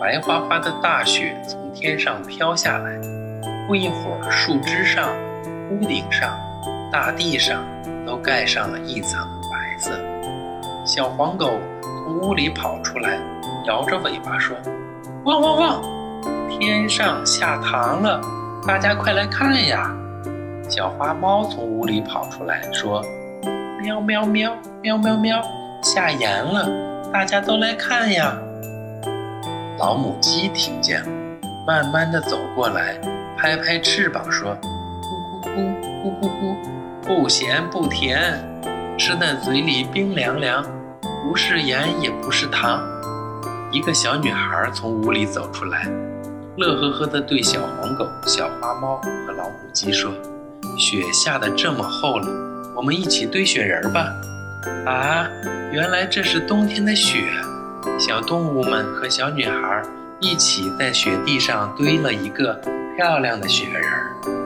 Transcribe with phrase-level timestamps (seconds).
[0.00, 2.98] 白花花的大雪从天上飘下来，
[3.66, 5.08] 不一会儿，树枝上、
[5.70, 6.36] 屋顶上、
[6.90, 7.62] 大地上
[8.04, 9.92] 都盖上了一层白色。
[10.84, 13.18] 小黄狗从屋里跑出来，
[13.66, 14.56] 摇着尾巴说
[15.24, 15.82] ：“汪汪汪！
[16.50, 18.20] 天上下糖了，
[18.66, 19.90] 大家快来看呀！”
[20.68, 23.02] 小花猫从屋里跑出来，说
[23.80, 25.42] ：“喵喵喵，喵喵喵，
[25.82, 26.68] 下盐了，
[27.12, 28.36] 大家都来看呀！”
[29.76, 31.08] 老母鸡听见了，
[31.66, 32.96] 慢慢的走过来，
[33.36, 34.56] 拍拍翅膀说
[35.42, 36.56] ：“咕咕咕，咕咕咕，
[37.02, 38.40] 不咸不甜，
[38.96, 40.64] 吃在嘴里冰凉凉，
[41.24, 42.80] 不是盐也不是糖。”
[43.72, 45.88] 一个小女孩从屋里走出来，
[46.56, 50.12] 乐呵呵地对小黄狗、小花猫和老母鸡说
[50.78, 52.28] ：“雪下的这么厚了，
[52.76, 54.06] 我们一起堆雪人吧！”
[54.86, 55.26] 啊，
[55.72, 57.24] 原来这是冬天的雪。
[57.98, 59.82] 小动物们和小女孩
[60.20, 62.54] 一起在雪地上堆了一个
[62.96, 64.43] 漂亮的雪人儿。